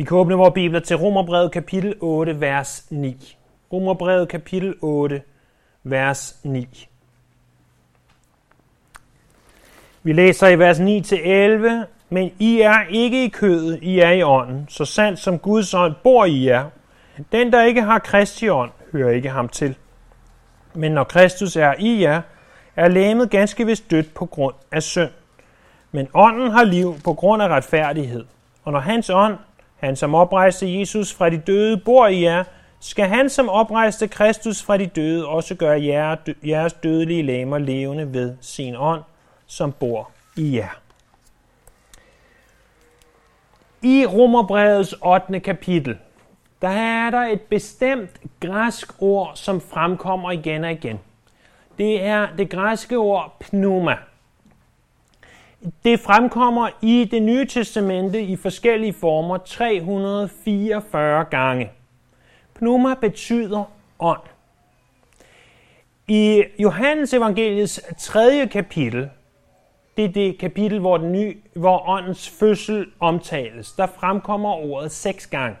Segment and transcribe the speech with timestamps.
[0.00, 3.36] Vi kan åbne vores bibler til Romerbrevet kapitel 8, vers 9.
[3.72, 5.22] Romerbrevet kapitel 8,
[5.82, 6.88] vers 9.
[10.02, 14.66] Vi læser i vers 9-11, men I er ikke i kødet, I er i ånden,
[14.68, 16.64] så sandt som Guds ånd bor i jer.
[17.32, 19.76] Den, der ikke har Kristi ånd, hører ikke ham til.
[20.74, 22.22] Men når Kristus er i jer,
[22.76, 25.10] er læmet ganske vist dødt på grund af synd.
[25.92, 28.24] Men ånden har liv på grund af retfærdighed.
[28.64, 29.36] Og når hans ånd,
[29.80, 32.44] han som oprejste Jesus fra de døde, bor i jer,
[32.80, 35.82] skal han som oprejste Kristus fra de døde også gøre
[36.44, 39.02] jeres dødelige læmer levende ved sin ånd,
[39.46, 40.80] som bor i jer.
[43.82, 45.40] I Romerbrevets 8.
[45.40, 45.98] kapitel,
[46.62, 48.10] der er der et bestemt
[48.40, 51.00] græsk ord, som fremkommer igen og igen.
[51.78, 53.96] Det er det græske ord pneuma.
[55.84, 61.70] Det fremkommer i det nye testamente i forskellige former 344 gange.
[62.54, 63.64] Pneuma betyder
[63.98, 64.20] ånd.
[66.08, 69.10] I Johannes evangeliets tredje kapitel,
[69.96, 75.26] det er det kapitel, hvor, den nye, hvor åndens fødsel omtales, der fremkommer ordet seks
[75.26, 75.56] gange.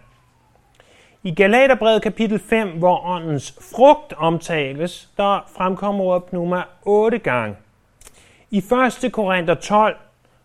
[1.22, 7.56] I Galaterbrevet kapitel 5, hvor åndens frugt omtales, der fremkommer ordet pneuma otte gange.
[8.52, 9.12] I 1.
[9.12, 9.96] Korinther 12,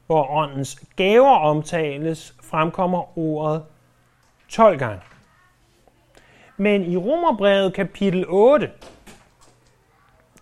[0.05, 3.63] hvor åndens gaver omtales, fremkommer ordet
[4.49, 5.01] 12 gange.
[6.57, 8.71] Men i Romerbrevet kapitel 8,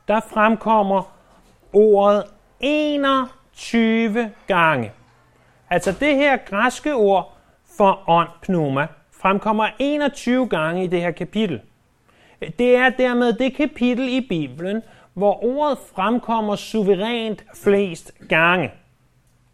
[0.08, 1.04] der fremkommer
[1.74, 2.24] ordet
[2.60, 4.92] 21 gange.
[5.70, 7.38] Altså det her græske ord
[7.78, 8.88] for ånd, pneuma,
[9.22, 11.62] fremkommer 21 gange i det her kapitel.
[12.60, 14.82] Det er dermed det kapitel i Bibelen,
[15.14, 18.72] hvor ordet fremkommer suverænt flest gange.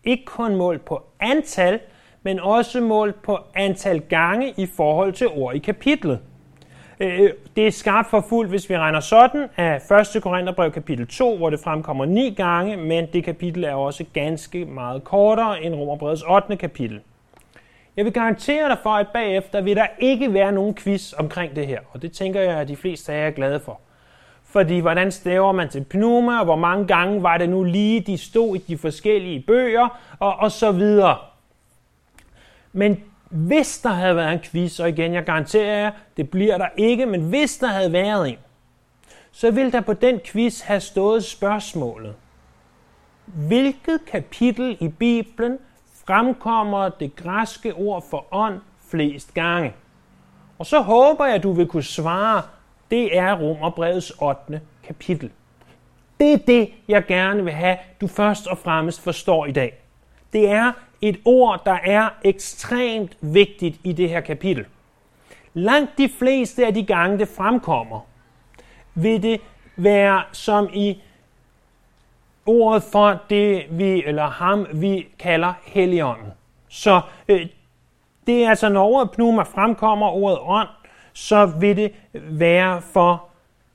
[0.04, 1.80] Ikke kun målt på antal,
[2.24, 6.20] men også målt på antal gange i forhold til ord i kapitlet.
[7.00, 10.24] Øh, det er skarpt for fuldt, hvis vi regner sådan, af 1.
[10.24, 15.04] Korintherbrev kapitel 2, hvor det fremkommer ni gange, men det kapitel er også ganske meget
[15.04, 16.56] kortere end Romerbrevets 8.
[16.56, 17.02] kapitel.
[17.98, 21.68] Jeg vil garantere dig for, at bagefter vil der ikke være nogen quiz omkring det
[21.68, 23.80] her, og det tænker jeg, at de fleste af jer er glade for.
[24.50, 28.18] Fordi hvordan staver man til pneuma, og hvor mange gange var det nu lige, de
[28.18, 29.88] stod i de forskellige bøger,
[30.20, 31.18] og, og så videre.
[32.74, 36.68] Men hvis der havde været en quiz, og igen, jeg garanterer jer, det bliver der
[36.78, 38.38] ikke, men hvis der havde været en,
[39.32, 42.16] så ville der på den quiz have stået spørgsmålet.
[43.26, 45.58] Hvilket kapitel i Bibelen
[46.06, 49.74] fremkommer det græske ord for ånd flest gange?
[50.60, 52.42] Og så håber jeg, at du vil kunne svare,
[52.92, 54.62] det er Romerbrevets 8.
[54.84, 55.32] kapitel.
[56.20, 59.74] Det er det, jeg gerne vil have, du først og fremmest forstår i dag.
[60.34, 64.66] Det er et ord, der er ekstremt vigtigt i det her kapitel.
[65.54, 68.00] Langt de fleste af de gange, det fremkommer,
[68.94, 69.42] vil det
[69.76, 71.02] være som i
[72.46, 76.32] ordet for det, vi, eller ham, vi kalder Helligånden.
[76.68, 77.48] Så øh,
[78.28, 80.68] det er altså, når ordet pneuma fremkommer, ordet ånd,
[81.14, 83.30] så vil det være for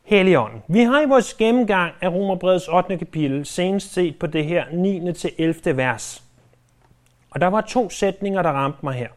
[0.05, 0.63] Helligånden.
[0.69, 2.99] Vi har i vores gennemgang af Romerbrevets 8.
[2.99, 5.13] kapitel senest set på det her 9.
[5.13, 5.77] til 11.
[5.77, 6.23] vers.
[7.31, 9.09] Og der var to sætninger, der ramte mig her.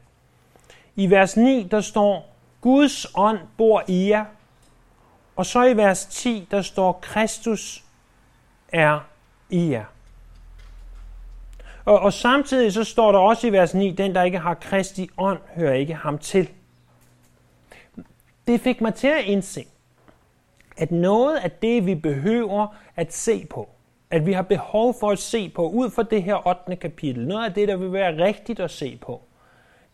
[0.95, 4.25] I vers 9, der står, Guds ånd bor i jer.
[5.35, 7.83] Og så i vers 10, der står, Kristus
[8.69, 8.99] er
[9.49, 9.85] i jer.
[11.85, 15.09] Og, og samtidig så står der også i vers 9, den der ikke har Kristi
[15.17, 16.49] ånd, hører ikke ham til.
[18.47, 19.65] Det fik mig til at indse,
[20.77, 23.69] at noget af det, vi behøver at se på,
[24.11, 26.75] at vi har behov for at se på, ud fra det her 8.
[26.75, 29.21] kapitel, noget af det, der vil være rigtigt at se på,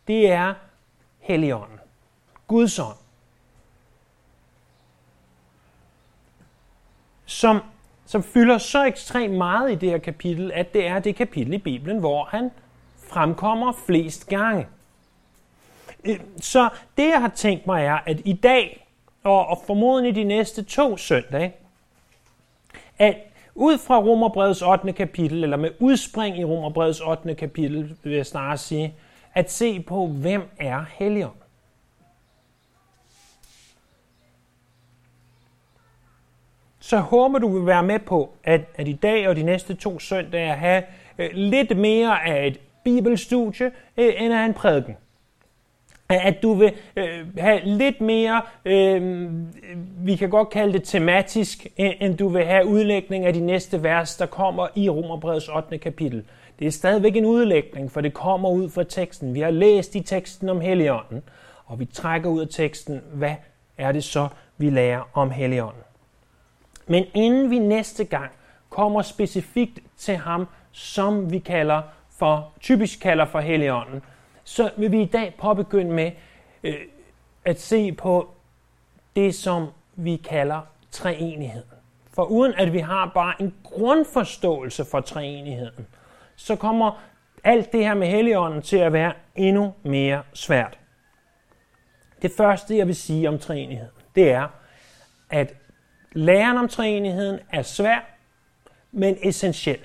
[0.08, 0.54] det er
[1.18, 1.78] Helligånden.
[2.46, 2.96] Guds ånd.
[7.24, 7.60] Som,
[8.06, 11.58] som fylder så ekstremt meget i det her kapitel, at det er det kapitel i
[11.58, 12.50] Bibelen, hvor han
[12.96, 14.66] fremkommer flest gange.
[16.04, 18.86] Øh, så det, jeg har tænkt mig, er, at i dag,
[19.24, 21.54] og formodentlig de næste to søndage,
[22.98, 23.16] at
[23.54, 24.92] ud fra Romerbrevets 8.
[24.92, 27.34] kapitel, eller med udspring i Romerbrevets 8.
[27.34, 28.94] kapitel, vil jeg snarere sige,
[29.34, 31.34] at se på, hvem er Helligånd.
[36.78, 39.98] Så håber du vil være med på, at, at i dag og de næste to
[39.98, 40.82] søndage have
[41.18, 44.96] øh, lidt mere af et bibelstudie øh, end af en prædiken
[46.22, 49.30] at du vil øh, have lidt mere, øh,
[49.98, 54.16] vi kan godt kalde det tematisk, end du vil have udlægning af de næste vers,
[54.16, 55.78] der kommer i Romerbrevets 8.
[55.78, 56.24] kapitel.
[56.58, 59.34] Det er stadigvæk en udlægning, for det kommer ud fra teksten.
[59.34, 61.22] Vi har læst i teksten om Helligånden,
[61.66, 63.34] og vi trækker ud af teksten, hvad
[63.78, 64.28] er det så,
[64.58, 65.82] vi lærer om Helligånden.
[66.86, 68.30] Men inden vi næste gang
[68.70, 71.82] kommer specifikt til ham, som vi kalder
[72.18, 74.02] for, typisk kalder for Helligånden,
[74.44, 76.12] så vil vi i dag påbegynde med
[76.64, 76.74] øh,
[77.44, 78.30] at se på
[79.16, 80.60] det, som vi kalder
[80.90, 81.68] treenigheden.
[82.14, 85.86] For uden at vi har bare en grundforståelse for treenigheden,
[86.36, 87.02] så kommer
[87.44, 90.78] alt det her med Helligånden til at være endnu mere svært.
[92.22, 94.48] Det første, jeg vil sige om treenigheden, det er,
[95.30, 95.54] at
[96.12, 97.98] læren om treenigheden er svær,
[98.92, 99.80] men essentiel.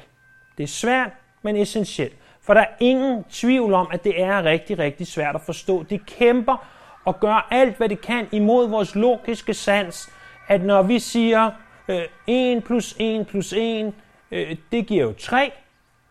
[0.57, 1.11] Det er svært,
[1.41, 2.15] men essentielt.
[2.41, 5.83] For der er ingen tvivl om, at det er rigtig, rigtig svært at forstå.
[5.83, 6.67] Det kæmper
[7.05, 10.09] og gør alt, hvad det kan imod vores logiske sans,
[10.47, 11.51] at når vi siger
[11.87, 13.93] øh, 1 plus 1 plus 1,
[14.31, 15.51] øh, det giver jo 3,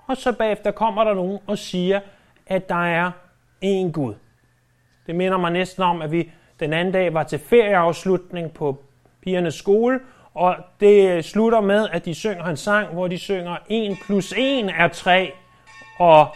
[0.07, 2.01] og så bagefter kommer der nogen og siger,
[2.47, 3.11] at der er
[3.65, 4.15] én Gud.
[5.07, 8.83] Det minder mig næsten om, at vi den anden dag var til ferieafslutning på
[9.23, 10.01] pigernes skole,
[10.35, 14.71] og det slutter med, at de synger en sang, hvor de synger 1 plus 1
[14.79, 15.33] er 3,
[15.99, 16.27] og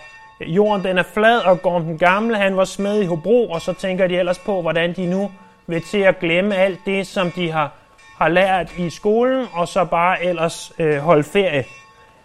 [0.40, 3.72] jorden den er flad, og går den gamle, han var smed i Hobro, og så
[3.72, 5.30] tænker de ellers på, hvordan de nu
[5.66, 7.70] vil til at glemme alt det, som de har,
[8.16, 11.64] har lært i skolen, og så bare ellers øh, holde ferie.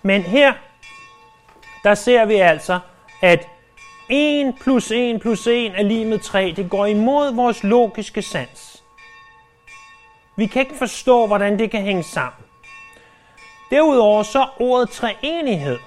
[0.01, 0.53] Men her,
[1.83, 2.79] der ser vi altså,
[3.21, 3.47] at
[4.09, 6.53] 1 plus 1 plus 1 er lige med 3.
[6.55, 8.83] Det går imod vores logiske sans.
[10.35, 12.43] Vi kan ikke forstå, hvordan det kan hænge sammen.
[13.69, 15.77] Derudover så ordet treenighed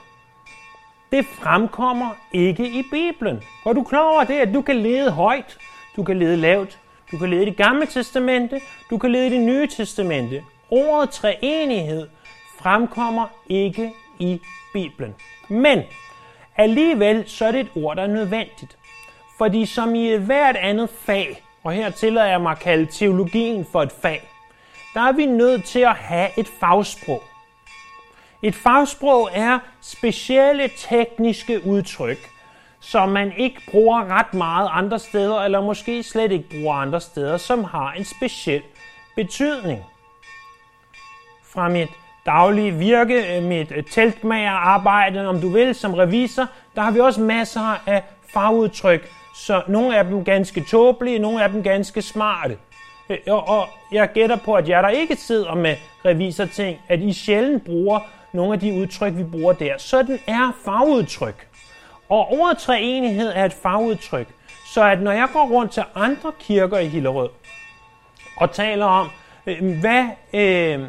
[1.12, 3.42] det fremkommer ikke i Bibelen.
[3.64, 5.58] Og du klar over det, at du kan lede højt,
[5.96, 6.78] du kan lede lavt,
[7.12, 8.60] du kan lede i det gamle testamente,
[8.90, 10.44] du kan lede i det nye testamente.
[10.70, 12.08] Ordet treenighed
[12.58, 14.40] fremkommer ikke i
[14.72, 15.14] Bibelen.
[15.48, 15.82] Men
[16.56, 18.76] alligevel så er det et ord, der er nødvendigt.
[19.38, 23.82] Fordi som i hvert andet fag, og her tillader jeg mig at kalde teologien for
[23.82, 24.30] et fag,
[24.94, 27.22] der er vi nødt til at have et fagsprog.
[28.42, 32.18] Et fagsprog er specielle tekniske udtryk,
[32.80, 37.36] som man ikke bruger ret meget andre steder, eller måske slet ikke bruger andre steder,
[37.36, 38.62] som har en speciel
[39.16, 39.84] betydning.
[41.44, 41.88] Fra mit
[42.26, 47.82] daglige virke, mit øh, teltmagerarbejde, om du vil, som revisor, der har vi også masser
[47.86, 52.58] af fagudtryk, så nogle af dem ganske tåbelige, nogle af dem ganske smarte.
[53.10, 57.64] Øh, og jeg gætter på, at jeg der ikke sidder med revisorting, at I sjældent
[57.64, 58.00] bruger
[58.32, 59.78] nogle af de udtryk, vi bruger der.
[59.78, 61.48] Sådan er fagudtryk.
[62.08, 64.28] Og ordet treenighed er et fagudtryk.
[64.66, 67.28] Så at når jeg går rundt til andre kirker i Hillerød
[68.36, 69.10] og taler om,
[69.46, 70.80] øh, hvad, øh,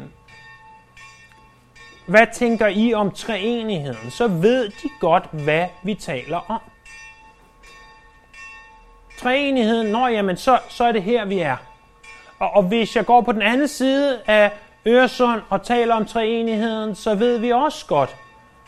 [2.06, 6.60] hvad tænker I om treenigheden, så ved de godt, hvad vi taler om.
[9.18, 11.56] Treenigheden, når jamen, så, så er det her, vi er.
[12.38, 14.52] Og, og hvis jeg går på den anden side af
[14.86, 18.16] Øresund og taler om treenigheden, så ved vi også godt,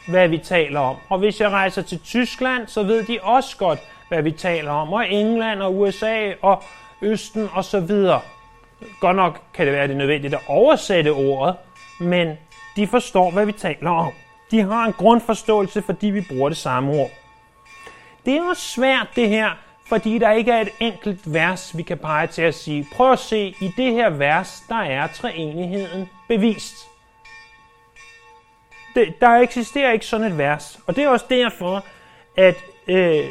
[0.09, 0.97] hvad vi taler om.
[1.09, 3.79] Og hvis jeg rejser til Tyskland, så ved de også godt,
[4.09, 4.93] hvad vi taler om.
[4.93, 6.63] Og England og USA og
[7.03, 8.21] Østen og så videre.
[9.01, 11.57] Godt nok kan det være, det nødvendigt at oversætte ordet,
[12.01, 12.39] men
[12.77, 14.13] de forstår, hvad vi taler om.
[14.51, 17.11] De har en grundforståelse, fordi vi bruger det samme ord.
[18.27, 19.51] Det er også svært det her,
[19.89, 23.19] fordi der ikke er et enkelt vers, vi kan pege til at sige, prøv at
[23.19, 26.75] se, i det her vers, der er treenigheden bevist.
[28.95, 31.85] Det, der eksisterer ikke sådan et vers, og det er også derfor,
[32.37, 32.57] at
[32.89, 33.25] øh,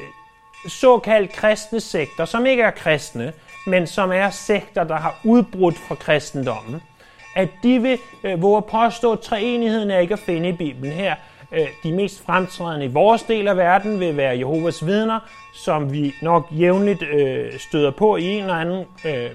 [0.68, 3.34] såkaldt kristne sekter, som ikke er kristne,
[3.66, 6.82] men som er sekter, der har udbrudt fra kristendommen,
[7.36, 10.94] at de vil øh, våge at påstå, at treenigheden er ikke at finde i Bibelen
[10.94, 11.16] her.
[11.54, 15.20] Øh, de mest fremtrædende i vores del af verden vil være Jehovas vidner,
[15.54, 19.32] som vi nok jævnligt øh, støder på i en eller anden, øh,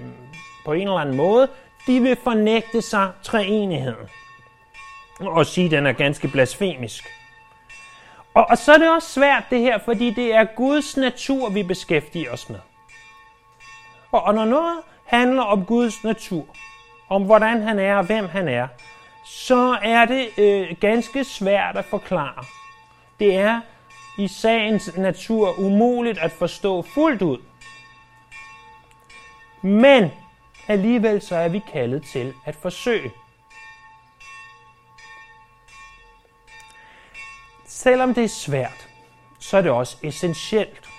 [0.65, 1.47] på en eller anden måde.
[1.87, 4.09] De vil fornægte sig treenigheden
[5.19, 7.09] og sige, at den er ganske blasfemisk.
[8.33, 11.63] Og, og så er det også svært det her, fordi det er Guds natur, vi
[11.63, 12.59] beskæftiger os med.
[14.11, 16.45] Og, og når noget handler om Guds natur,
[17.09, 18.67] om hvordan han er og hvem han er,
[19.29, 22.45] så er det øh, ganske svært at forklare.
[23.19, 23.61] Det er
[24.17, 27.37] i sagens natur umuligt at forstå fuldt ud.
[29.61, 30.11] Men
[30.67, 33.11] alligevel så er vi kaldet til at forsøge.
[37.65, 38.87] Selvom det er svært,
[39.39, 40.89] så er det også essentielt.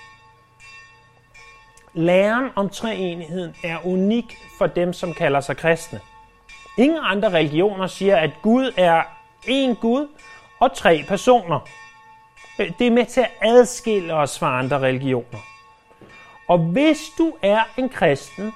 [1.92, 6.00] Læren om treenigheden er unik for dem, som kalder sig kristne.
[6.76, 9.02] Ingen andre religioner siger, at Gud er
[9.46, 10.08] én Gud
[10.60, 11.60] og tre personer.
[12.58, 15.38] Det er med til at adskille os fra andre religioner.
[16.48, 18.52] Og hvis du er en kristen,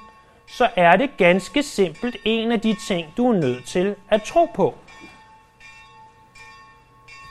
[0.46, 4.44] så er det ganske simpelt en af de ting, du er nødt til at tro
[4.44, 4.74] på.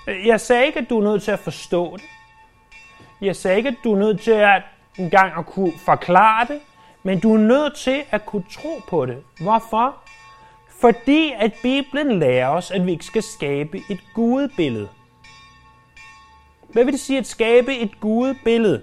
[0.07, 2.05] Jeg sagde ikke, at du er nødt til at forstå det.
[3.21, 4.61] Jeg sagde ikke, at du er nødt til at
[4.97, 6.61] engang at kunne forklare det,
[7.03, 9.23] men du er nødt til at kunne tro på det.
[9.41, 9.95] Hvorfor?
[10.83, 14.87] Fordi at Bibelen lærer os, at vi ikke skal skabe et gudebillede.
[16.69, 18.81] Hvad vil det sige at skabe et gudebillede?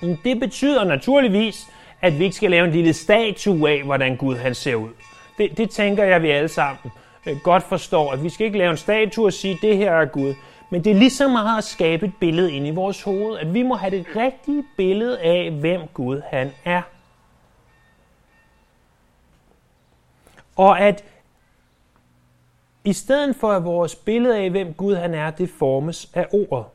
[0.00, 1.70] Det betyder naturligvis,
[2.00, 4.88] at vi ikke skal lave en lille statue af, hvordan Gud han ser ud.
[5.38, 6.92] Det, det tænker jeg, vi alle sammen
[7.26, 9.92] øh, godt forstår, at vi skal ikke lave en statue og sige, at det her
[9.92, 10.34] er Gud.
[10.70, 13.54] Men det er lige så meget at skabe et billede ind i vores hoved, at
[13.54, 16.82] vi må have det rigtige billede af, hvem Gud han er.
[20.56, 21.04] Og at
[22.84, 26.66] i stedet for at vores billede af, hvem Gud han er, det formes af ordet.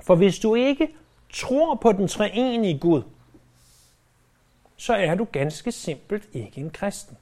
[0.00, 0.88] For hvis du ikke
[1.32, 3.02] tror på den treenige Gud,
[4.76, 7.16] så er du ganske simpelt ikke en kristen.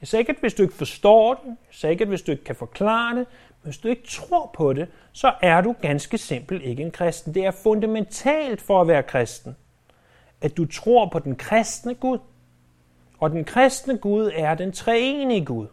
[0.00, 2.30] Jeg sagde ikke, at hvis du ikke forstår det, jeg sagde ikke, at hvis du
[2.30, 3.26] ikke kan forklare det,
[3.62, 7.34] men hvis du ikke tror på det, så er du ganske simpelt ikke en kristen.
[7.34, 9.56] Det er fundamentalt for at være kristen,
[10.40, 12.18] at du tror på den kristne Gud.
[13.18, 15.66] Og den kristne Gud er den treenige Gud.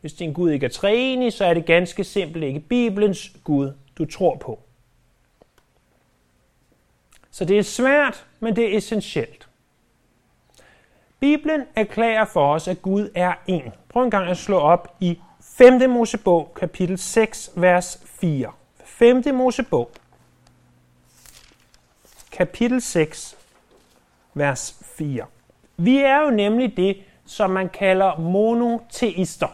[0.00, 4.04] Hvis din Gud ikke er treenig, så er det ganske simpelt ikke Bibelens Gud, du
[4.04, 4.60] tror på.
[7.30, 9.48] Så det er svært, men det er essentielt.
[11.20, 13.72] Bibelen erklærer for os, at Gud er en.
[13.88, 15.90] Prøv en gang at slå op i 5.
[15.90, 18.52] Mosebog, kapitel 6, vers 4.
[18.84, 19.34] 5.
[19.34, 19.90] Mosebog,
[22.32, 23.37] kapitel 6,
[24.38, 25.24] vers 4.
[25.76, 29.48] Vi er jo nemlig det, som man kalder monoteister.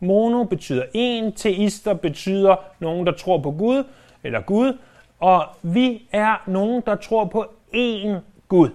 [0.00, 3.84] Mono betyder en, teister betyder nogen, der tror på Gud,
[4.22, 4.78] eller Gud,
[5.18, 8.16] og vi er nogen, der tror på én
[8.48, 8.70] Gud.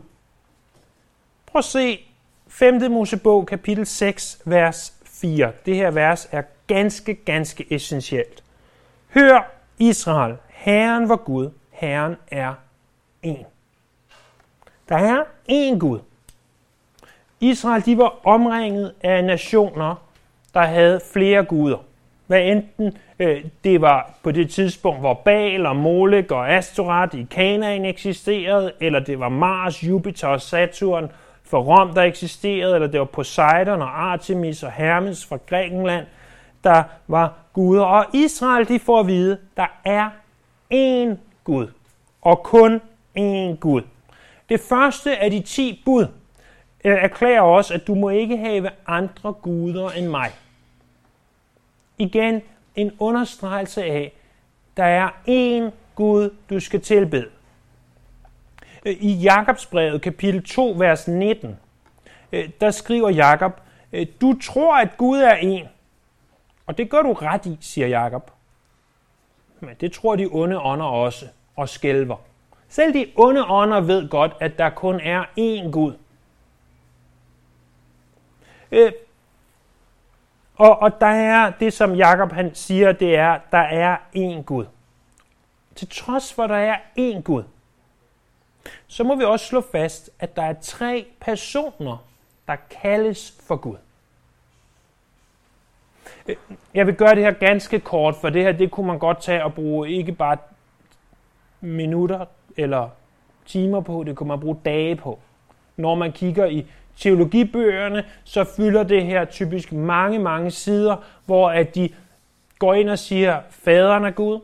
[1.45, 1.99] Prøv at se
[2.47, 2.91] 5.
[2.91, 5.51] Mosebog, kapitel 6, vers 4.
[5.65, 8.43] Det her vers er ganske, ganske essentielt.
[9.13, 12.53] Hør Israel, Herren var Gud, Herren er
[13.23, 13.45] en.
[14.89, 15.99] Der er én Gud.
[17.39, 19.95] Israel de var omringet af nationer,
[20.53, 21.77] der havde flere guder.
[22.27, 27.27] Hvad enten øh, det var på det tidspunkt, hvor Baal og Molek og Astorat i
[27.31, 31.11] Kanaan eksisterede, eller det var Mars, Jupiter og Saturn
[31.43, 36.05] for Rom, der eksisterede, eller det var Poseidon og Artemis og Hermes fra Grækenland,
[36.63, 37.83] der var guder.
[37.83, 40.09] Og Israel, de får at vide, der er
[40.73, 41.67] én Gud,
[42.21, 42.81] og kun
[43.17, 43.81] én Gud.
[44.49, 46.07] Det første af de ti bud
[46.85, 50.31] øh, erklærer også, at du må ikke have andre guder end mig.
[51.97, 52.41] Igen
[52.75, 54.13] en understregelse af,
[54.77, 57.29] der er én Gud, du skal tilbede.
[58.85, 61.59] Øh, I Jakobsbrevet kapitel 2, vers 19,
[62.31, 63.61] øh, der skriver Jakob,
[64.21, 65.67] du tror, at Gud er en.
[66.65, 68.31] Og det gør du ret i, siger Jakob.
[69.59, 72.17] Men det tror de onde ånder også, og skælver.
[72.69, 75.93] Selv de onde ånder ved godt, at der kun er én Gud.
[78.71, 78.91] Øh,
[80.55, 84.65] og, og der er det, som Jakob han siger, det er, der er én Gud.
[85.75, 87.43] Til trods for, at der er én Gud,
[88.87, 91.97] så må vi også slå fast, at der er tre personer,
[92.47, 93.77] der kaldes for Gud.
[96.27, 96.35] Øh,
[96.73, 99.43] jeg vil gøre det her ganske kort, for det her det kunne man godt tage
[99.43, 100.37] og bruge ikke bare
[101.61, 102.25] minutter
[102.57, 102.89] eller
[103.45, 105.19] timer på, det kunne man bruge dage på.
[105.77, 106.65] Når man kigger i
[106.97, 110.95] teologibøgerne, så fylder det her typisk mange, mange sider,
[111.25, 111.89] hvor at de
[112.59, 114.39] går ind og siger, faderen er Gud,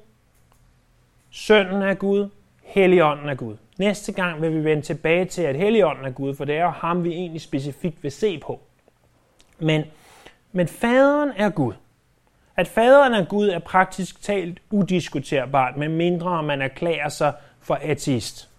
[1.29, 2.29] sønnen er Gud,
[2.63, 3.55] helligånden er Gud.
[3.77, 6.69] Næste gang vil vi vende tilbage til, at helligånden er Gud, for det er jo
[6.69, 8.59] ham, vi egentlig specifikt vil se på.
[9.59, 9.83] Men,
[10.51, 11.73] men faderen er Gud.
[12.55, 18.49] At faderen er Gud er praktisk talt udiskuterbart, med mindre man erklærer sig for ateist.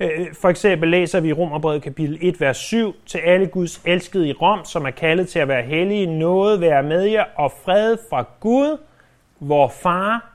[0.00, 3.80] Øh, øh, for eksempel læser vi i Romerbrevet kapitel 1, vers 7, til alle Guds
[3.84, 7.52] elskede i Rom, som er kaldet til at være hellige, noget være med jer, og
[7.64, 8.78] fred fra Gud,
[9.40, 10.32] vor far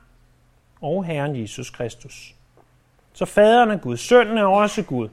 [0.81, 2.35] og Herren Jesus Kristus.
[3.13, 5.09] Så faderen er Gud, sønnen er også Gud.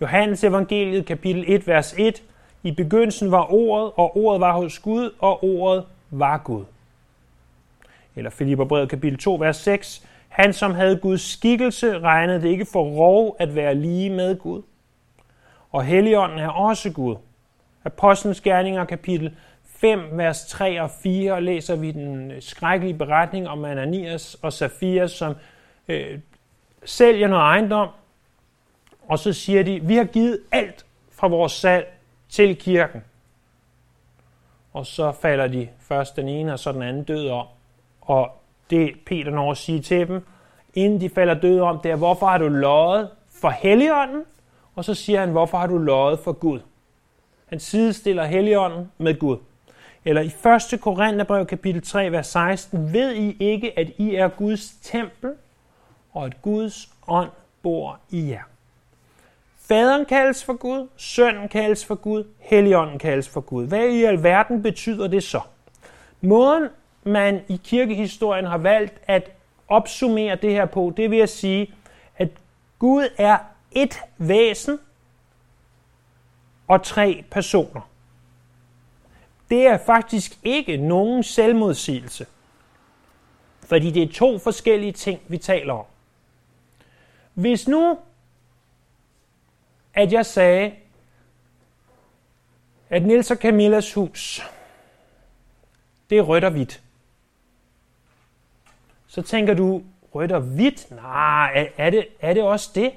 [0.00, 2.22] Johannes evangeliet kapitel 1, vers 1,
[2.62, 6.64] i begyndelsen var ordet, og ordet var hos Gud, og ordet var Gud.
[8.16, 12.84] Eller Filipperbrevet kapitel 2, vers 6, han, som havde Guds skikkelse, regnede det ikke for
[12.84, 14.62] rov at være lige med Gud.
[15.70, 17.16] Og Helligånden er også Gud.
[17.84, 23.64] Apostlenes Gerninger kapitel 5, vers 3 og 4, læser vi den øh, skrækkelige beretning om
[23.64, 25.34] Ananias og Safira, som
[25.88, 26.18] øh,
[26.84, 27.88] sælger noget ejendom,
[29.08, 31.92] og så siger de, vi har givet alt fra vores salg
[32.28, 33.04] til kirken.
[34.72, 37.46] Og så falder de først den ene og så den anden død om.
[38.00, 40.26] Og det Peter når at sige til dem,
[40.74, 44.22] inden de falder døde om, det er, hvorfor har du løjet for Helligånden?
[44.74, 46.60] Og så siger han, hvorfor har du løjet for Gud?
[47.46, 49.36] Han sidestiller Helligånden med Gud.
[50.04, 50.26] Eller i
[50.74, 50.80] 1.
[50.80, 55.32] Korintherbrev kapitel 3, vers 16, ved I ikke, at I er Guds tempel,
[56.12, 57.30] og at Guds ånd
[57.62, 58.42] bor i jer.
[59.68, 63.66] Faderen kaldes for Gud, sønnen kaldes for Gud, helligånden kaldes for Gud.
[63.66, 65.40] Hvad i alverden betyder det så?
[66.20, 66.68] Måden,
[67.04, 69.30] man i kirkehistorien har valgt at
[69.68, 71.74] opsummere det her på, det vil jeg sige,
[72.16, 72.28] at
[72.78, 73.38] Gud er
[73.72, 74.78] et væsen
[76.68, 77.90] og tre personer.
[79.50, 82.26] Det er faktisk ikke nogen selvmodsigelse,
[83.60, 85.84] fordi det er to forskellige ting, vi taler om.
[87.34, 87.98] Hvis nu,
[89.94, 90.72] at jeg sagde,
[92.90, 94.42] at Nils og Camillas hus,
[96.10, 96.83] det er rødt og hvidt,
[99.14, 99.82] så tænker du,
[100.14, 100.90] rødt og hvidt?
[100.90, 102.92] Nej, er det, er det også det?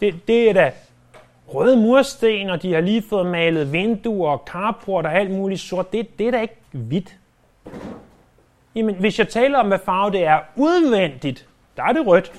[0.00, 0.28] det?
[0.28, 0.72] Det er da
[1.48, 5.92] røde mursten, og de har lige fået malet vinduer og carport og alt muligt sort.
[5.92, 7.16] Det, det er da ikke hvidt.
[8.74, 12.32] Jamen, hvis jeg taler om, hvad farve det er udvendigt, der er det rødt.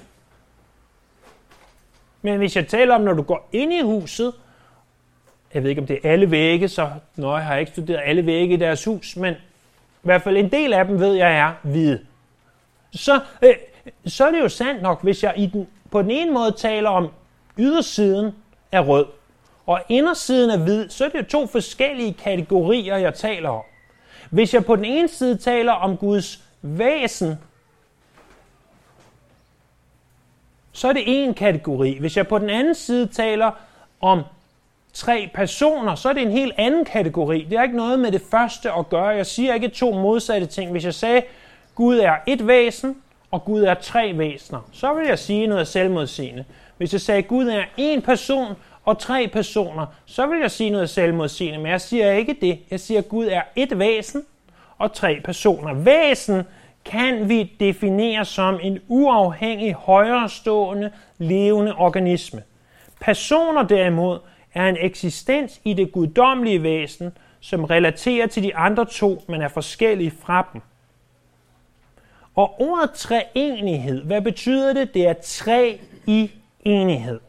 [2.22, 4.34] Men hvis jeg taler om, når du går ind i huset,
[5.54, 8.26] jeg ved ikke, om det er alle vægge, så nøj, har jeg ikke studeret alle
[8.26, 11.54] vægge i deres hus, men i hvert fald en del af dem ved jeg er
[11.64, 12.06] hvide.
[12.92, 13.56] Så, øh,
[14.06, 16.90] så er det jo sandt nok, hvis jeg i den, på den ene måde taler
[16.90, 17.12] om
[17.58, 18.36] ydersiden
[18.72, 19.06] er rød,
[19.66, 23.64] og indersiden er hvid, så er det jo to forskellige kategorier, jeg taler om.
[24.30, 27.36] Hvis jeg på den ene side taler om Guds væsen,
[30.72, 31.98] så er det en kategori.
[32.00, 33.52] Hvis jeg på den anden side taler
[34.02, 34.22] om
[34.94, 37.48] tre personer, så er det en helt anden kategori.
[37.50, 39.08] Det har ikke noget med det første at gøre.
[39.08, 40.72] Jeg siger ikke to modsatte ting.
[40.72, 41.22] Hvis jeg sagde,
[41.78, 42.96] Gud er et væsen,
[43.32, 46.46] og Gud er tre væsener, så vil jeg sige noget selvmodsigende.
[46.78, 50.90] Hvis jeg sagde, Gud er en person og tre personer, så vil jeg sige noget
[50.90, 52.60] selvmodsigende, men jeg siger ikke det.
[52.72, 54.24] Jeg siger, at Gud er et væsen
[54.78, 55.74] og tre personer.
[55.74, 56.44] Væsen
[56.86, 62.44] kan vi definere som en uafhængig, højrestående, levende organisme.
[63.02, 64.20] Personer derimod
[64.54, 69.48] er en eksistens i det guddommelige væsen, som relaterer til de andre to, men er
[69.48, 70.62] forskellige fra dem.
[72.38, 74.94] Og ordet treenighed, hvad betyder det?
[74.94, 76.32] Det er tre i
[76.66, 77.20] enighed.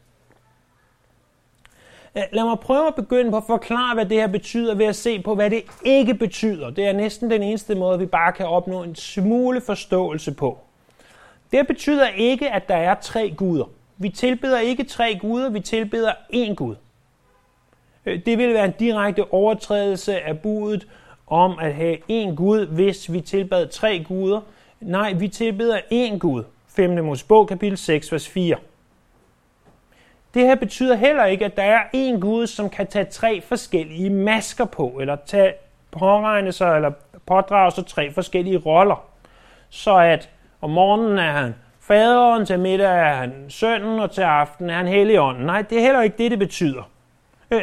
[2.16, 4.96] Øh, lad mig prøve at begynde på at forklare, hvad det her betyder, ved at
[4.96, 6.70] se på, hvad det ikke betyder.
[6.70, 10.58] Det er næsten den eneste måde, vi bare kan opnå en smule forståelse på.
[11.52, 13.64] Det betyder ikke, at der er tre guder.
[13.96, 16.76] Vi tilbeder ikke tre guder, vi tilbeder én Gud.
[18.06, 20.86] Øh, det vil være en direkte overtrædelse af budet
[21.26, 24.40] om at have én Gud, hvis vi tilbad tre guder.
[24.80, 26.44] Nej, vi tilbeder én Gud.
[26.68, 27.04] 5.
[27.04, 28.56] Mosebog, kapitel 6, vers 4.
[30.34, 34.10] Det her betyder heller ikke, at der er en Gud, som kan tage tre forskellige
[34.10, 35.52] masker på, eller tage,
[35.90, 36.92] påregne sig, eller
[37.26, 39.04] pådrage sig tre forskellige roller.
[39.68, 44.70] Så at om morgenen er han faderen, til middag er han sønnen, og til aften
[44.70, 45.46] er han helligånden.
[45.46, 46.90] Nej, det er heller ikke det, det betyder.
[47.50, 47.62] Øh,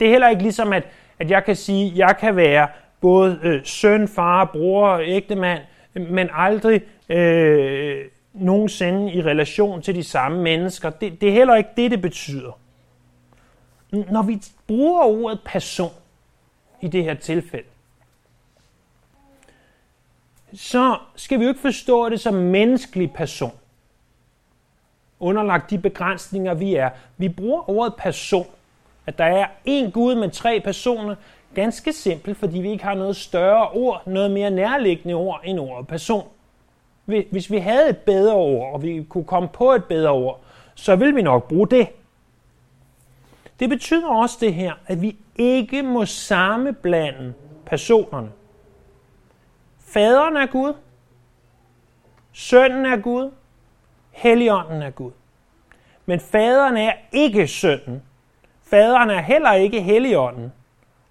[0.00, 0.84] det er heller ikke ligesom, at,
[1.18, 2.68] at jeg kan sige, at jeg kan være
[3.00, 5.60] både øh, søn, far, bror, ægtemand,
[6.00, 10.90] men aldrig øh, nogensinde i relation til de samme mennesker.
[10.90, 12.58] Det, det er heller ikke det, det betyder.
[13.90, 15.92] Når vi bruger ordet person
[16.80, 17.68] i det her tilfælde,
[20.54, 23.52] så skal vi jo ikke forstå det som menneskelig person.
[25.20, 26.90] Underlagt de begrænsninger, vi er.
[27.16, 28.46] Vi bruger ordet person.
[29.06, 31.14] At der er en Gud med tre personer,
[31.56, 35.86] ganske simpelt, fordi vi ikke har noget større ord, noget mere nærliggende ord end ordet
[35.86, 36.28] person.
[37.04, 40.40] Hvis vi havde et bedre ord, og vi kunne komme på et bedre ord,
[40.74, 41.88] så vil vi nok bruge det.
[43.60, 47.34] Det betyder også det her, at vi ikke må sammenblande
[47.66, 48.30] personerne.
[49.80, 50.74] Faderen er Gud,
[52.32, 53.30] sønnen er Gud,
[54.10, 55.12] helligånden er Gud.
[56.06, 58.02] Men faderen er ikke sønnen.
[58.62, 60.52] Faderen er heller ikke helligånden.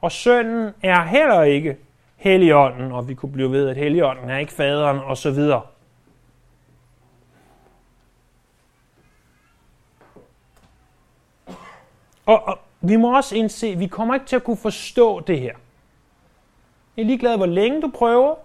[0.02, 1.78] Og sønnen er heller ikke
[2.16, 5.62] helligånden, og vi kunne blive ved, at helligånden er ikke faderen, og så videre.
[12.26, 15.40] Og, og vi må også indse, at vi kommer ikke til at kunne forstå det
[15.40, 15.54] her.
[16.98, 18.36] Jeg er ligeglad, hvor længe du prøver.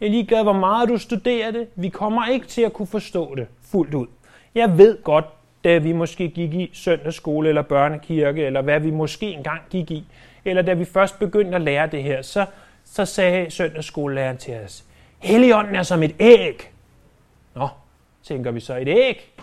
[0.00, 1.68] Jeg er ligeglad, hvor meget du studerer det.
[1.74, 4.06] Vi kommer ikke til at kunne forstå det fuldt ud.
[4.54, 5.24] Jeg ved godt,
[5.64, 10.04] da vi måske gik i søndagsskole eller børnekirke, eller hvad vi måske engang gik i,
[10.46, 12.46] eller da vi først begyndte at lære det her, så,
[12.84, 14.84] så sagde søndagsskolelæreren til os,
[15.18, 16.70] Helligånden er som et æg.
[17.54, 17.68] Nå,
[18.22, 19.34] tænker vi så, et æg?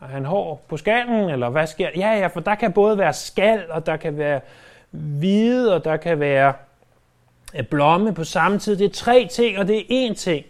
[0.00, 3.12] Er han hår på skallen, eller hvad sker Ja, ja, for der kan både være
[3.12, 4.40] skal, og der kan være
[4.90, 6.52] hvide, og der kan være
[7.54, 8.76] øh, blomme på samme tid.
[8.76, 10.46] Det er tre ting, og det er én ting.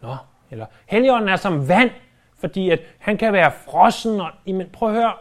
[0.00, 0.16] Nå,
[0.50, 1.90] eller Helligånden er som vand,
[2.38, 4.20] fordi at han kan være frossen.
[4.20, 5.12] Og, men prøv at høre.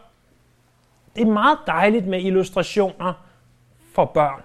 [1.15, 3.13] Det er meget dejligt med illustrationer
[3.93, 4.41] for børn.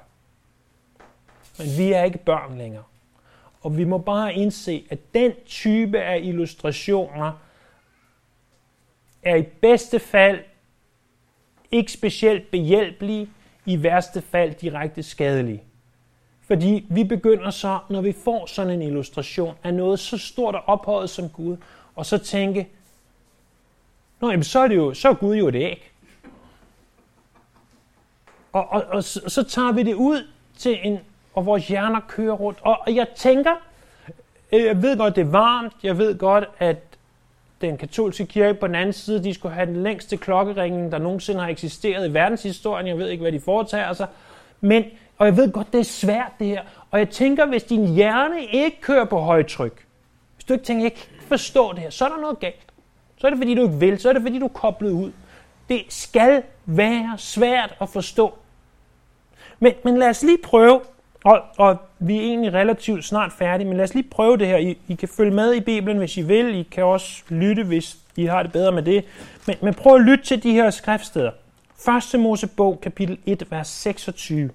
[1.59, 2.85] Men vi er ikke børn længere.
[3.61, 7.33] Og vi må bare indse, at den type af illustrationer
[9.23, 10.41] er i bedste fald
[11.71, 13.29] ikke specielt behjælpelige,
[13.67, 15.63] i værste fald direkte skadelige.
[16.41, 20.63] Fordi vi begynder så, når vi får sådan en illustration af noget så stort og
[20.67, 21.57] ophøjet som Gud,
[21.95, 22.69] og så tænke,
[24.21, 25.93] Nå, jamen, så er, det jo, så er Gud jo et æg.
[28.59, 30.27] Og, og, og så, så tager vi det ud
[30.59, 30.99] til en,
[31.35, 32.59] og vores hjerner kører rundt.
[32.63, 33.53] Og, og jeg tænker,
[34.53, 36.77] øh, jeg ved godt, det er varmt, jeg ved godt, at
[37.61, 41.41] den katolske kirke på den anden side, de skulle have den længste klokkeringen, der nogensinde
[41.41, 42.87] har eksisteret i verdenshistorien.
[42.87, 44.07] Jeg ved ikke, hvad de foretager sig.
[44.61, 44.85] Men,
[45.19, 46.63] og jeg ved godt, det er svært det her.
[46.91, 49.87] Og jeg tænker, hvis din hjerne ikke kører på højtryk,
[50.35, 52.67] hvis du ikke tænker, jeg kan ikke forstå det her, så er der noget galt.
[53.19, 53.99] Så er det, fordi du ikke vil.
[53.99, 55.13] Så er det, fordi du er koblet ud.
[55.69, 58.35] Det skal være svært at forstå.
[59.61, 60.81] Men, men lad os lige prøve,
[61.25, 64.57] og, og vi er egentlig relativt snart færdige, men lad os lige prøve det her.
[64.57, 66.55] I, I kan følge med i Bibelen, hvis I vil.
[66.55, 69.05] I kan også lytte, hvis I har det bedre med det.
[69.47, 71.31] Men, men prøv at lytte til de her skriftsteder.
[72.15, 72.21] 1.
[72.21, 74.51] Mosebog, kapitel 1, vers 26.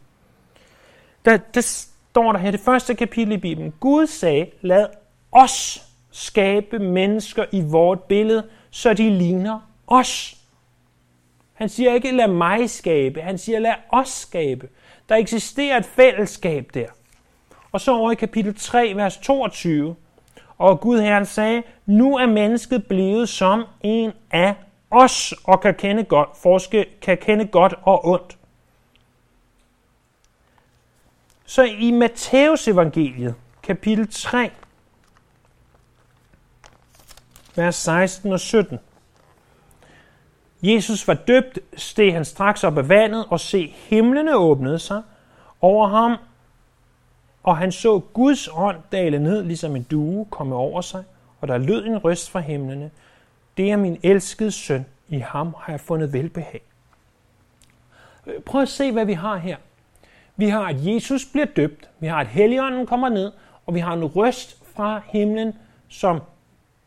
[1.25, 3.73] Der, der står der her, det første kapitel i Bibelen.
[3.79, 4.87] Gud sagde, lad
[5.31, 10.37] os skabe mennesker i vort billede, så de ligner os.
[11.53, 13.21] Han siger ikke, lad mig skabe.
[13.21, 14.69] Han siger, lad os skabe.
[15.09, 16.87] Der eksisterer et fællesskab der.
[17.71, 19.95] Og så over i kapitel 3, vers 22.
[20.57, 24.55] Og Gud Herren sagde, nu er mennesket blevet som en af
[24.91, 28.37] os, og kan kende godt, forske, kan kende godt og ondt.
[31.45, 34.51] Så i Matteus evangeliet, kapitel 3,
[37.55, 38.79] vers 16 og 17.
[40.63, 45.01] Jesus var døbt, steg han straks op af vandet, og se, himlene åbnede sig
[45.61, 46.17] over ham,
[47.43, 51.03] og han så Guds ånd dale ned, ligesom en due komme over sig,
[51.41, 52.91] og der lød en røst fra himlene.
[53.57, 56.61] Det er min elskede søn, i ham har jeg fundet velbehag.
[58.27, 59.57] Øh, prøv at se, hvad vi har her.
[60.35, 63.31] Vi har, at Jesus bliver døbt, vi har, at Helligånden kommer ned,
[63.65, 65.53] og vi har en røst fra himlen,
[65.89, 66.21] som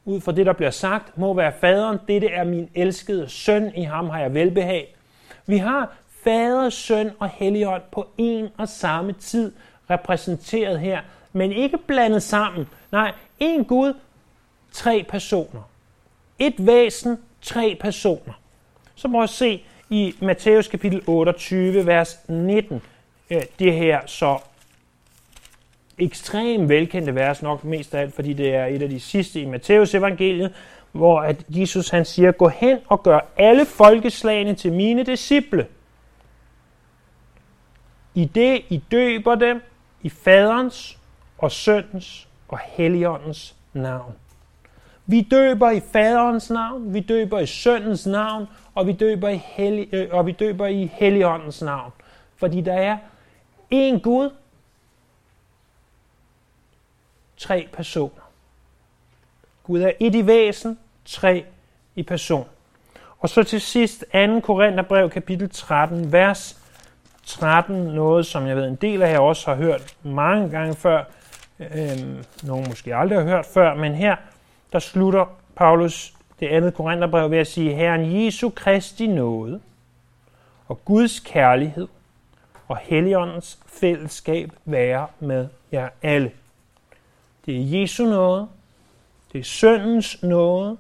[0.06, 1.98] ud fra det, der bliver sagt, må være faderen.
[2.08, 4.94] Dette er min elskede søn, i ham har jeg velbehag.
[5.46, 9.52] Vi har fader, søn og helligånd på en og samme tid
[9.90, 11.00] repræsenteret her,
[11.32, 12.68] men ikke blandet sammen.
[12.92, 13.94] Nej, en Gud,
[14.72, 15.70] tre personer.
[16.38, 18.32] Et væsen, tre personer.
[18.94, 22.82] Så må jeg se i Matthæus kapitel 28, vers 19,
[23.30, 24.38] øh, det her så
[25.98, 29.44] ekstremt velkendte vers, nok mest af alt, fordi det er et af de sidste i
[29.44, 30.52] Matteus evangeliet,
[30.92, 35.66] hvor at Jesus han siger, gå hen og gør alle folkeslagene til mine disciple.
[38.14, 39.62] I det I døber dem
[40.02, 40.98] i faderens
[41.38, 44.14] og søndens og helligåndens navn.
[45.06, 49.88] Vi døber i faderens navn, vi døber i søndens navn, og vi døber i, hellig,
[49.92, 51.92] øh, og vi døber i helligåndens navn.
[52.36, 52.98] Fordi der er
[53.74, 54.30] én Gud,
[57.36, 58.30] tre personer.
[59.62, 61.44] Gud er et i væsen, tre
[61.96, 62.46] i person.
[63.18, 64.40] Og så til sidst 2.
[64.40, 66.60] Korintherbrev kapitel 13, vers
[67.26, 71.04] 13, noget som jeg ved en del af jer også har hørt mange gange før,
[71.58, 74.16] øhm, nogen måske aldrig har hørt før, men her
[74.72, 79.60] der slutter Paulus det andet Korintherbrev ved at sige, Herren Jesu Kristi nåde
[80.68, 81.88] og Guds kærlighed
[82.68, 86.30] og Helligåndens fællesskab være med jer alle.
[87.46, 88.48] Det er Jesu noget.
[89.32, 90.78] Det er søndens noget.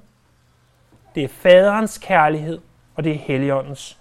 [1.14, 2.60] Det er faderens kærlighed.
[2.94, 3.98] Og det er Helligåndens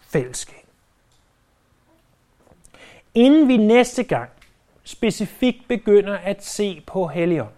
[0.00, 0.66] fællesskab.
[3.14, 4.30] Inden vi næste gang
[4.84, 7.54] specifikt begynder at se på Helligånden,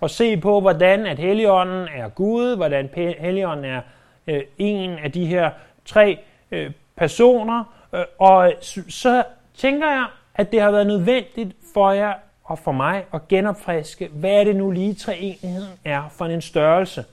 [0.00, 3.80] og se på, hvordan at Helligånden er Gud, hvordan Helligånden er
[4.26, 5.50] øh, en af de her
[5.84, 6.18] tre
[6.50, 8.52] øh, personer, øh, og
[8.88, 14.08] så tænker jeg, at det har været nødvendigt for jer og for mig at genopfriske,
[14.08, 17.04] hvad er det nu lige treenigheden er for en størrelse.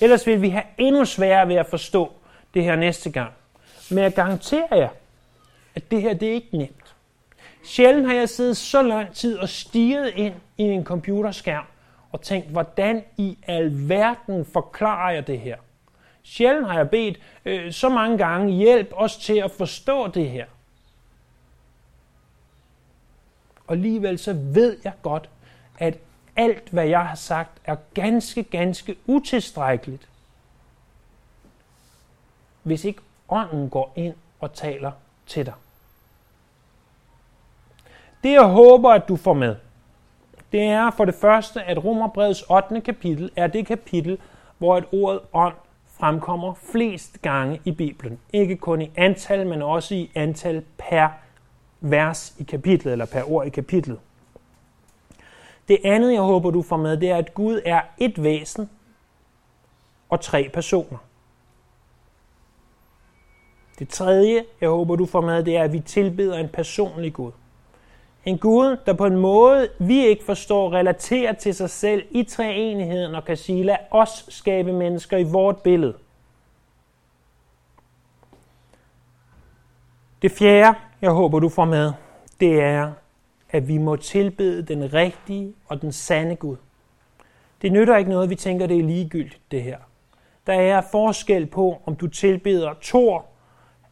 [0.00, 2.12] Ellers vil vi have endnu sværere ved at forstå
[2.54, 3.32] det her næste gang.
[3.90, 4.88] Men jeg garanterer jer,
[5.74, 6.94] at det her det er ikke nemt.
[7.64, 11.64] Sjældent har jeg siddet så lang tid og stiget ind i en computerskærm
[12.12, 15.56] og tænkt, hvordan i alverden forklarer jeg det her?
[16.22, 20.46] Sjældent har jeg bedt øh, så mange gange hjælp os til at forstå det her.
[23.66, 25.30] Og alligevel så ved jeg godt,
[25.78, 25.98] at
[26.36, 30.08] alt, hvad jeg har sagt, er ganske, ganske utilstrækkeligt,
[32.62, 34.92] hvis ikke ånden går ind og taler
[35.26, 35.54] til dig.
[38.22, 39.56] Det jeg håber, at du får med,
[40.52, 42.80] det er for det første, at Romerbrevets 8.
[42.80, 44.18] kapitel er det kapitel,
[44.58, 45.54] hvor et ordet ånd
[45.86, 48.20] fremkommer flest gange i Bibelen.
[48.32, 51.08] Ikke kun i antal, men også i antal per
[51.82, 53.98] vers i kapitlet, eller per ord i kapitlet.
[55.68, 58.70] Det andet, jeg håber, du får med, det er, at Gud er et væsen
[60.08, 60.98] og tre personer.
[63.78, 67.32] Det tredje, jeg håber, du får med, det er, at vi tilbeder en personlig Gud.
[68.24, 73.14] En Gud, der på en måde, vi ikke forstår, relaterer til sig selv i treenigheden
[73.14, 75.94] og kan sige, lad os skabe mennesker i vort billede.
[80.22, 81.92] Det fjerde, jeg håber, du får med,
[82.40, 82.92] det er,
[83.50, 86.56] at vi må tilbede den rigtige og den sande Gud.
[87.62, 89.78] Det nytter ikke noget, vi tænker, det er ligegyldigt, det her.
[90.46, 93.26] Der er forskel på, om du tilbeder Thor,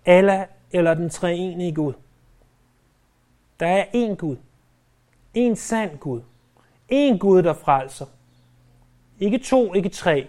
[0.06, 1.92] Allah eller den treenige Gud.
[3.60, 4.36] Der er én Gud.
[5.34, 6.20] En sand Gud.
[6.88, 8.06] En Gud, der frelser.
[9.20, 10.28] Ikke to, ikke tre.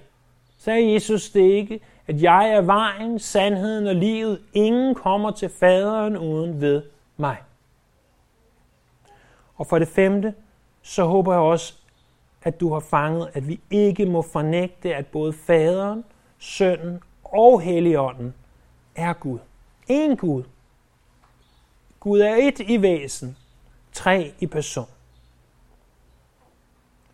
[0.57, 1.79] Sagde Jesus det ikke,
[2.12, 4.41] at jeg er vejen, sandheden og livet.
[4.54, 6.84] Ingen kommer til faderen uden ved
[7.17, 7.38] mig.
[9.56, 10.34] Og for det femte,
[10.82, 11.74] så håber jeg også,
[12.43, 16.04] at du har fanget, at vi ikke må fornægte, at både faderen,
[16.39, 18.34] sønnen og helligånden
[18.95, 19.39] er Gud.
[19.88, 20.43] En Gud.
[22.00, 23.38] Gud er et i væsen,
[23.91, 24.88] tre i person.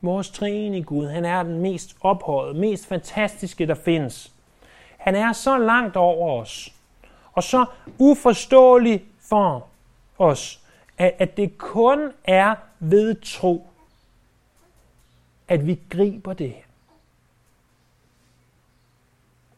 [0.01, 4.36] Vores treenige Gud, han er den mest ophøjet, mest fantastiske, der findes.
[5.07, 6.73] Han er så langt over os,
[7.33, 7.65] og så
[7.97, 9.67] uforståelig for
[10.17, 10.59] os,
[10.97, 13.67] at, at det kun er ved tro,
[15.47, 16.63] at vi griber det her.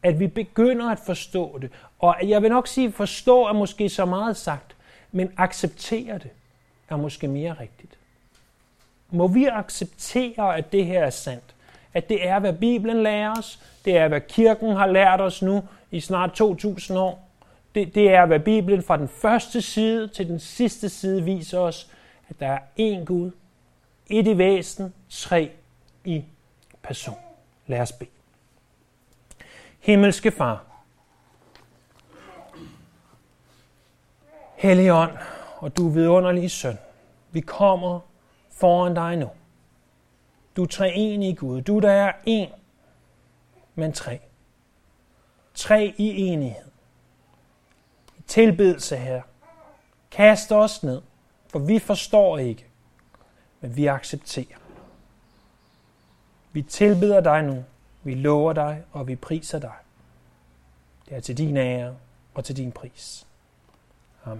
[0.03, 1.71] At vi begynder at forstå det.
[1.99, 4.75] Og jeg vil nok sige, forstå er måske så meget sagt,
[5.11, 6.31] men acceptere det
[6.89, 7.97] er måske mere rigtigt.
[9.11, 11.55] Må vi acceptere, at det her er sandt?
[11.93, 15.63] At det er, hvad Bibelen lærer os, det er, hvad kirken har lært os nu
[15.91, 17.29] i snart 2000 år,
[17.75, 21.91] det, det er, hvad Bibelen fra den første side til den sidste side viser os,
[22.29, 23.31] at der er én Gud,
[24.07, 25.51] et i væsen, tre
[26.05, 26.23] i
[26.81, 27.15] person.
[27.67, 28.09] Lad os bede.
[29.79, 30.65] Himmelske Far,
[34.55, 35.11] Helligånd,
[35.57, 36.77] og du vidunderlige søn,
[37.31, 37.99] vi kommer
[38.51, 39.29] foran dig nu.
[40.55, 41.61] Du er i Gud.
[41.61, 42.49] Du der er en,
[43.75, 44.19] men tre.
[45.53, 46.69] Tre i enighed
[48.29, 49.21] tilbedelse her.
[50.11, 51.01] Kast os ned,
[51.47, 52.65] for vi forstår ikke,
[53.61, 54.57] men vi accepterer.
[56.51, 57.63] Vi tilbeder dig nu,
[58.03, 59.75] vi lover dig, og vi priser dig.
[61.09, 61.95] Det er til din ære
[62.33, 63.27] og til din pris.